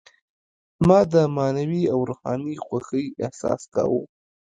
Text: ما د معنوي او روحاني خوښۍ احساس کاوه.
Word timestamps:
ما 0.87 0.99
د 1.13 1.15
معنوي 1.35 1.83
او 1.93 1.99
روحاني 2.09 2.55
خوښۍ 2.65 3.05
احساس 3.25 3.61
کاوه. 3.73 4.01